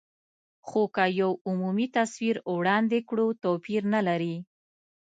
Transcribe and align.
خو 0.67 0.81
که 0.95 1.05
یو 1.21 1.31
عمومي 1.47 1.87
تصویر 1.97 2.35
وړاندې 2.57 2.99
کړو، 3.09 3.27
توپیر 3.43 3.81
نه 3.93 4.01
لري. 4.07 4.35